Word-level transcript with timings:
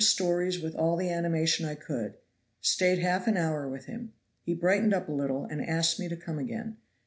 Gave 0.17 0.63
him 0.63 0.73
all 0.77 0.97
the 0.97 1.11
animation 1.11 1.63
I 1.67 1.75
could. 1.75 2.13
some 2.13 2.13
tracts. 2.13 2.17
Stayed 2.69 2.99
half 3.03 3.27
an 3.27 3.37
hour 3.37 3.69
with 3.69 3.85
him. 3.85 4.13
He 4.41 4.55
brightened 4.55 4.95
up 4.95 5.07
a 5.07 5.11
little, 5.13 5.43
and 5.45 5.61
asked 5.63 5.99
me 5.99 6.09
to 6.09 6.17
come 6.17 6.39
again. 6.39 6.77